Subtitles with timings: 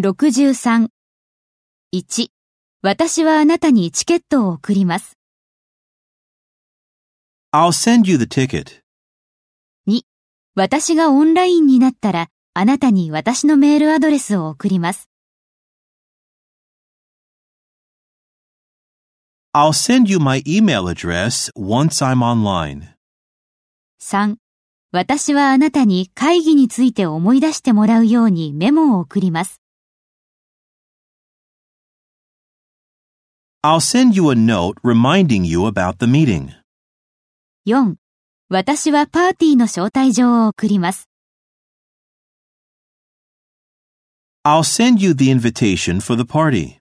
[0.00, 0.88] 63。
[1.94, 2.28] 1.
[2.82, 5.16] 私はあなたにチケットを送ります。
[7.52, 8.82] I'll send you the ticket.
[10.56, 15.08] 私がオンラインになったら、あなたに私のメールアドレスを送ります。
[19.52, 22.94] I'll send you my email address once I'm online.
[24.00, 24.36] 3.
[24.90, 29.63] 私はあなたに会議について思い出してもらうようにメモを送ります。
[33.63, 36.53] I'll send you a note reminding you about the meeting.
[37.65, 37.95] 4.
[38.49, 41.09] 私はパーティーの招待状を送ります。
[44.45, 46.77] I'll send you the invitation for the party.